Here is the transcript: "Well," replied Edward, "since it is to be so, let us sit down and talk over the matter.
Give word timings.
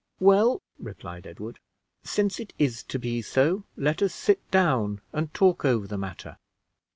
"Well," 0.19 0.63
replied 0.79 1.27
Edward, 1.27 1.59
"since 2.03 2.39
it 2.39 2.53
is 2.57 2.81
to 2.85 2.97
be 2.97 3.21
so, 3.21 3.65
let 3.77 4.01
us 4.01 4.15
sit 4.15 4.49
down 4.49 4.99
and 5.13 5.31
talk 5.31 5.63
over 5.63 5.85
the 5.85 5.95
matter. 5.99 6.39